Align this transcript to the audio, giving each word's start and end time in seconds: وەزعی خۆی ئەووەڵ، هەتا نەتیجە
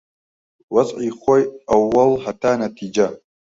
وەزعی 0.73 1.11
خۆی 1.19 1.43
ئەووەڵ، 1.69 2.11
هەتا 2.25 2.51
نەتیجە 2.61 3.07